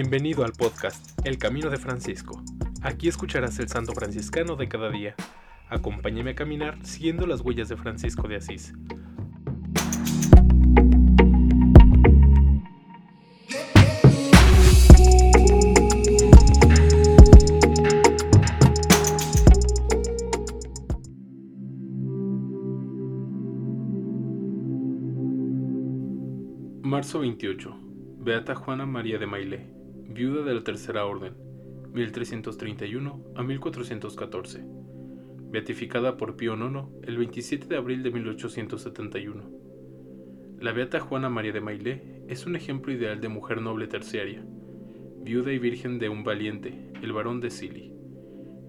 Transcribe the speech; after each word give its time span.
Bienvenido 0.00 0.44
al 0.44 0.52
podcast 0.52 1.18
El 1.26 1.38
Camino 1.38 1.70
de 1.70 1.76
Francisco. 1.76 2.40
Aquí 2.82 3.08
escucharás 3.08 3.58
el 3.58 3.66
santo 3.68 3.94
franciscano 3.94 4.54
de 4.54 4.68
cada 4.68 4.90
día. 4.90 5.16
Acompáñame 5.68 6.30
a 6.30 6.34
caminar 6.36 6.78
siguiendo 6.86 7.26
las 7.26 7.40
huellas 7.40 7.68
de 7.68 7.76
Francisco 7.76 8.28
de 8.28 8.36
Asís. 8.36 8.74
Marzo 26.84 27.18
28. 27.18 27.88
Beata 28.20 28.54
Juana 28.54 28.84
María 28.84 29.18
de 29.18 29.26
Mailé, 29.26 29.77
viuda 30.08 30.42
de 30.42 30.54
la 30.54 30.64
Tercera 30.64 31.04
Orden, 31.04 31.34
1331 31.92 33.24
a 33.36 33.42
1414. 33.42 34.64
Beatificada 35.50 36.16
por 36.16 36.34
Pío 36.34 36.54
IX 36.54 36.88
el 37.02 37.18
27 37.18 37.66
de 37.66 37.76
abril 37.76 38.02
de 38.02 38.10
1871. 38.10 39.50
La 40.60 40.72
Beata 40.72 40.98
Juana 41.00 41.28
María 41.28 41.52
de 41.52 41.60
Mailé 41.60 42.22
es 42.26 42.46
un 42.46 42.56
ejemplo 42.56 42.90
ideal 42.90 43.20
de 43.20 43.28
mujer 43.28 43.60
noble 43.60 43.86
terciaria, 43.86 44.42
viuda 45.20 45.52
y 45.52 45.58
virgen 45.58 45.98
de 45.98 46.08
un 46.08 46.24
valiente, 46.24 46.90
el 47.02 47.12
barón 47.12 47.40
de 47.40 47.50
Silly. 47.50 47.92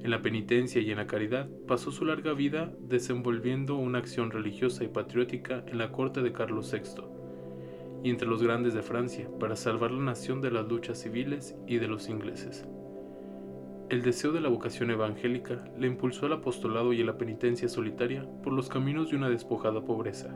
En 0.04 0.12
la 0.12 0.22
penitencia 0.22 0.82
y 0.82 0.92
en 0.92 0.98
la 0.98 1.08
caridad 1.08 1.50
pasó 1.68 1.92
su 1.92 2.04
larga 2.04 2.34
vida 2.34 2.74
desenvolviendo 2.82 3.76
una 3.76 4.00
acción 4.00 4.32
religiosa 4.32 4.84
y 4.84 4.90
patriótica 4.90 5.64
en 5.68 5.78
la 5.78 5.94
corte 5.94 6.22
de 6.22 6.34
Carlos 6.34 6.70
VI 6.74 7.19
y 8.04 8.10
entre 8.10 8.28
los 8.28 8.42
grandes 8.42 8.74
de 8.74 8.82
Francia 8.82 9.30
para 9.40 9.56
salvar 9.56 9.92
la 9.92 10.04
nación 10.04 10.42
de 10.42 10.52
las 10.52 10.68
luchas 10.68 11.00
civiles 11.00 11.56
y 11.68 11.78
de 11.78 11.88
los 11.88 12.10
ingleses. 12.10 12.68
El 13.90 14.04
deseo 14.04 14.32
de 14.32 14.40
la 14.40 14.50
vocación 14.50 14.92
evangélica 14.92 15.66
le 15.78 15.88
impulsó 15.88 16.28
al 16.28 16.34
apostolado 16.34 16.94
y 16.94 17.02
a 17.02 17.06
la 17.06 17.18
penitencia 17.18 17.68
solitaria 17.68 18.26
por 18.44 18.54
los 18.54 18.70
caminos 18.70 19.10
de 19.10 19.18
una 19.18 19.30
despojada 19.30 19.84
pobreza. 19.84 20.30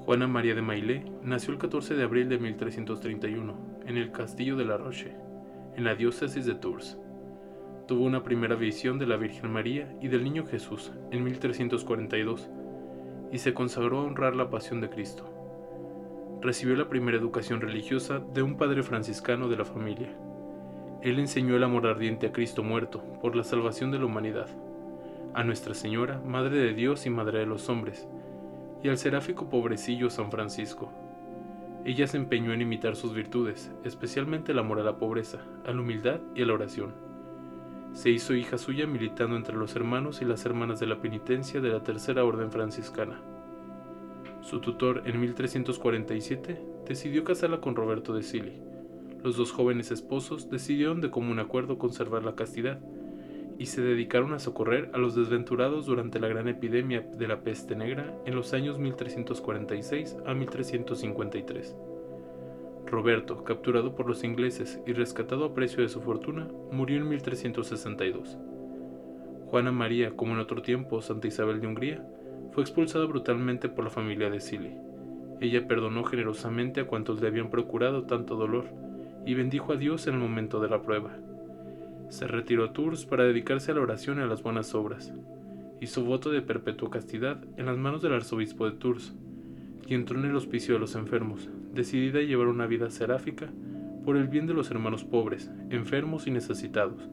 Juana 0.00 0.26
María 0.26 0.54
de 0.54 0.62
Maillet 0.62 1.04
nació 1.22 1.52
el 1.52 1.58
14 1.58 1.94
de 1.94 2.02
abril 2.02 2.28
de 2.28 2.38
1331 2.38 3.82
en 3.86 3.96
el 3.96 4.10
castillo 4.10 4.56
de 4.56 4.64
La 4.64 4.76
Roche, 4.76 5.14
en 5.76 5.84
la 5.84 5.94
diócesis 5.94 6.44
de 6.44 6.54
Tours. 6.54 6.98
Tuvo 7.86 8.04
una 8.04 8.22
primera 8.22 8.56
visión 8.56 8.98
de 8.98 9.06
la 9.06 9.16
Virgen 9.16 9.52
María 9.52 9.96
y 10.02 10.08
del 10.08 10.24
Niño 10.24 10.44
Jesús 10.44 10.92
en 11.10 11.22
1342 11.24 12.50
y 13.30 13.38
se 13.38 13.54
consagró 13.54 14.00
a 14.00 14.04
honrar 14.04 14.34
la 14.34 14.50
pasión 14.50 14.80
de 14.80 14.90
Cristo 14.90 15.37
recibió 16.40 16.76
la 16.76 16.88
primera 16.88 17.18
educación 17.18 17.60
religiosa 17.60 18.20
de 18.20 18.42
un 18.42 18.56
padre 18.56 18.82
franciscano 18.82 19.48
de 19.48 19.56
la 19.56 19.64
familia. 19.64 20.16
Él 21.02 21.18
enseñó 21.18 21.56
el 21.56 21.64
amor 21.64 21.86
ardiente 21.86 22.26
a 22.26 22.32
Cristo 22.32 22.62
muerto 22.62 23.02
por 23.20 23.36
la 23.36 23.44
salvación 23.44 23.90
de 23.90 23.98
la 23.98 24.06
humanidad, 24.06 24.48
a 25.34 25.44
Nuestra 25.44 25.74
Señora, 25.74 26.20
Madre 26.24 26.58
de 26.58 26.74
Dios 26.74 27.06
y 27.06 27.10
Madre 27.10 27.40
de 27.40 27.46
los 27.46 27.68
hombres, 27.68 28.08
y 28.82 28.88
al 28.88 28.98
seráfico 28.98 29.48
pobrecillo 29.48 30.10
San 30.10 30.30
Francisco. 30.30 30.92
Ella 31.84 32.06
se 32.06 32.16
empeñó 32.16 32.52
en 32.52 32.62
imitar 32.62 32.96
sus 32.96 33.14
virtudes, 33.14 33.72
especialmente 33.84 34.52
el 34.52 34.58
amor 34.58 34.80
a 34.80 34.84
la 34.84 34.98
pobreza, 34.98 35.38
a 35.66 35.72
la 35.72 35.80
humildad 35.80 36.20
y 36.34 36.42
a 36.42 36.46
la 36.46 36.54
oración. 36.54 36.94
Se 37.92 38.10
hizo 38.10 38.34
hija 38.34 38.58
suya 38.58 38.86
militando 38.86 39.36
entre 39.36 39.56
los 39.56 39.74
hermanos 39.74 40.20
y 40.20 40.24
las 40.24 40.44
hermanas 40.44 40.78
de 40.80 40.86
la 40.86 41.00
penitencia 41.00 41.60
de 41.60 41.70
la 41.70 41.82
Tercera 41.82 42.24
Orden 42.24 42.50
Franciscana. 42.50 43.20
Su 44.40 44.60
tutor 44.60 45.02
en 45.04 45.20
1347 45.20 46.60
decidió 46.86 47.24
casarla 47.24 47.60
con 47.60 47.74
Roberto 47.74 48.14
de 48.14 48.22
Silly. 48.22 48.62
Los 49.22 49.36
dos 49.36 49.52
jóvenes 49.52 49.90
esposos 49.90 50.48
decidieron 50.48 51.00
de 51.00 51.10
común 51.10 51.38
acuerdo 51.38 51.78
conservar 51.78 52.24
la 52.24 52.34
castidad 52.34 52.80
y 53.58 53.66
se 53.66 53.82
dedicaron 53.82 54.32
a 54.32 54.38
socorrer 54.38 54.90
a 54.94 54.98
los 54.98 55.16
desventurados 55.16 55.86
durante 55.86 56.20
la 56.20 56.28
gran 56.28 56.46
epidemia 56.46 57.00
de 57.00 57.26
la 57.26 57.40
peste 57.40 57.74
negra 57.74 58.14
en 58.24 58.36
los 58.36 58.54
años 58.54 58.78
1346 58.78 60.16
a 60.24 60.34
1353. 60.34 61.76
Roberto, 62.86 63.44
capturado 63.44 63.94
por 63.94 64.06
los 64.06 64.24
ingleses 64.24 64.80
y 64.86 64.92
rescatado 64.92 65.44
a 65.44 65.54
precio 65.54 65.82
de 65.82 65.88
su 65.88 66.00
fortuna, 66.00 66.48
murió 66.70 66.98
en 66.98 67.08
1362. 67.08 68.38
Juana 69.46 69.72
María, 69.72 70.12
como 70.16 70.34
en 70.34 70.38
otro 70.38 70.62
tiempo 70.62 71.02
Santa 71.02 71.26
Isabel 71.26 71.60
de 71.60 71.66
Hungría, 71.66 72.06
fue 72.52 72.62
expulsada 72.62 73.04
brutalmente 73.06 73.68
por 73.68 73.84
la 73.84 73.90
familia 73.90 74.30
de 74.30 74.40
Silly. 74.40 74.74
Ella 75.40 75.68
perdonó 75.68 76.04
generosamente 76.04 76.80
a 76.80 76.86
cuantos 76.86 77.20
le 77.20 77.28
habían 77.28 77.50
procurado 77.50 78.04
tanto 78.04 78.36
dolor 78.36 78.64
y 79.24 79.34
bendijo 79.34 79.72
a 79.72 79.76
Dios 79.76 80.06
en 80.06 80.14
el 80.14 80.20
momento 80.20 80.60
de 80.60 80.68
la 80.68 80.82
prueba. 80.82 81.16
Se 82.08 82.26
retiró 82.26 82.64
a 82.64 82.72
Tours 82.72 83.04
para 83.04 83.24
dedicarse 83.24 83.70
a 83.70 83.74
la 83.74 83.82
oración 83.82 84.18
y 84.18 84.22
a 84.22 84.26
las 84.26 84.42
buenas 84.42 84.74
obras. 84.74 85.12
Hizo 85.80 86.02
voto 86.04 86.30
de 86.30 86.42
perpetua 86.42 86.90
castidad 86.90 87.38
en 87.56 87.66
las 87.66 87.76
manos 87.76 88.02
del 88.02 88.14
arzobispo 88.14 88.68
de 88.68 88.76
Tours 88.76 89.14
y 89.86 89.94
entró 89.94 90.18
en 90.18 90.26
el 90.26 90.36
hospicio 90.36 90.74
de 90.74 90.80
los 90.80 90.94
enfermos, 90.96 91.48
decidida 91.72 92.18
a 92.18 92.22
llevar 92.22 92.48
una 92.48 92.66
vida 92.66 92.90
seráfica 92.90 93.48
por 94.04 94.16
el 94.16 94.26
bien 94.26 94.46
de 94.46 94.54
los 94.54 94.70
hermanos 94.70 95.04
pobres, 95.04 95.50
enfermos 95.70 96.26
y 96.26 96.30
necesitados, 96.30 97.08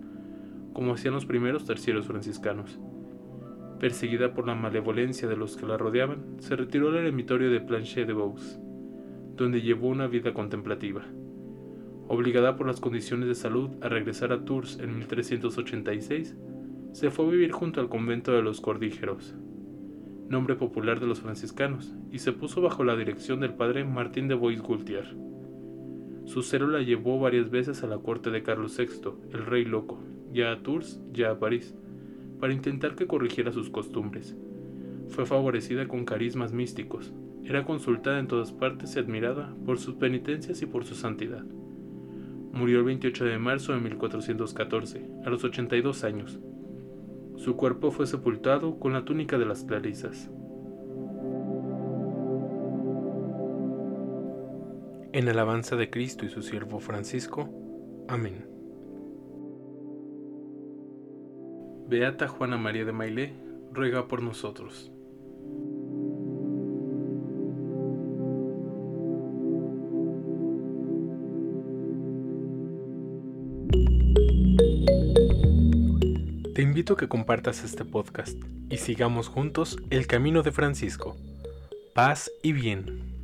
como 0.74 0.94
hacían 0.94 1.14
los 1.14 1.26
primeros 1.26 1.66
terciarios 1.66 2.08
franciscanos. 2.08 2.80
Perseguida 3.86 4.34
por 4.34 4.48
la 4.48 4.56
malevolencia 4.56 5.28
de 5.28 5.38
los 5.38 5.58
que 5.58 5.68
la 5.68 5.78
rodeaban, 5.78 6.38
se 6.40 6.56
retiró 6.56 6.90
al 6.90 6.96
eremitorio 6.96 7.52
de 7.52 7.62
Planchet 7.62 8.08
de 8.08 8.14
Vaux, 8.14 8.58
donde 9.36 9.62
llevó 9.62 9.90
una 9.90 10.08
vida 10.08 10.34
contemplativa. 10.34 11.04
Obligada 12.08 12.56
por 12.56 12.66
las 12.66 12.80
condiciones 12.80 13.28
de 13.28 13.36
salud 13.36 13.70
a 13.82 13.88
regresar 13.88 14.34
a 14.34 14.44
Tours 14.44 14.80
en 14.80 14.98
1386, 14.98 16.36
se 16.94 17.12
fue 17.12 17.28
a 17.28 17.30
vivir 17.30 17.52
junto 17.52 17.80
al 17.80 17.88
convento 17.88 18.32
de 18.32 18.42
los 18.42 18.60
Cordígeros, 18.60 19.36
nombre 20.30 20.56
popular 20.56 21.00
de 21.00 21.06
los 21.06 21.22
franciscanos, 21.22 21.94
y 22.12 22.18
se 22.18 22.32
puso 22.32 22.64
bajo 22.64 22.84
la 22.84 22.96
dirección 22.96 23.40
del 23.40 23.54
padre 23.54 23.86
Martín 23.86 24.28
de 24.28 24.34
Bois-Gultier. 24.34 25.16
Su 26.26 26.42
celo 26.42 26.70
la 26.70 26.82
llevó 26.82 27.20
varias 27.20 27.52
veces 27.52 27.84
a 27.84 27.88
la 27.88 28.00
corte 28.00 28.32
de 28.32 28.42
Carlos 28.42 28.76
VI, 28.80 29.12
el 29.32 29.46
rey 29.46 29.64
loco, 29.64 30.00
ya 30.34 30.54
a 30.54 30.64
Tours, 30.64 31.00
ya 31.14 31.30
a 31.30 31.38
París 31.38 31.76
para 32.46 32.54
intentar 32.54 32.94
que 32.94 33.08
corrigiera 33.08 33.52
sus 33.52 33.72
costumbres. 33.72 34.36
Fue 35.08 35.26
favorecida 35.26 35.88
con 35.88 36.06
carismas 36.06 36.54
místicos, 36.54 37.12
era 37.44 37.66
consultada 37.66 38.20
en 38.20 38.28
todas 38.28 38.52
partes 38.52 38.96
y 38.96 39.00
admirada 39.00 39.56
por 39.66 39.80
sus 39.80 39.96
penitencias 39.96 40.62
y 40.62 40.68
por 40.68 40.86
su 40.86 40.94
santidad. 40.94 41.44
Murió 42.54 42.78
el 42.78 42.84
28 42.84 43.26
de 43.26 43.40
marzo 43.40 43.74
de 43.74 43.80
1414, 43.80 45.10
a 45.26 45.30
los 45.32 45.44
82 45.44 46.04
años. 46.04 46.40
Su 47.36 47.56
cuerpo 47.56 47.90
fue 47.90 48.06
sepultado 48.06 48.78
con 48.78 48.94
la 48.94 49.06
túnica 49.06 49.40
de 49.40 49.46
las 49.48 49.64
clarisas. 49.64 50.30
En 55.14 55.28
alabanza 55.30 55.76
de 55.76 55.90
Cristo 55.90 56.28
y 56.28 56.30
su 56.30 56.44
siervo 56.44 56.80
Francisco. 56.80 57.50
Amén. 58.08 58.55
Beata 61.88 62.28
Juana 62.28 62.58
María 62.58 62.84
de 62.84 62.92
Mailé, 62.92 63.34
ruega 63.72 64.08
por 64.08 64.24
nosotros. 64.24 64.92
Te 76.56 76.62
invito 76.62 76.94
a 76.94 76.98
que 76.98 77.08
compartas 77.08 77.64
este 77.64 77.86
podcast 77.86 78.36
y 78.70 78.78
sigamos 78.78 79.28
juntos 79.28 79.78
el 79.92 80.08
camino 80.08 80.42
de 80.42 80.52
Francisco. 80.52 81.16
Paz 81.94 82.32
y 82.42 82.54
bien. 82.54 83.16